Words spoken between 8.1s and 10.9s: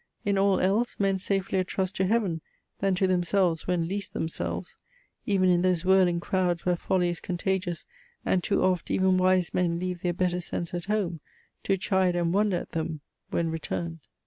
and too oft Even wise men leave their better sense at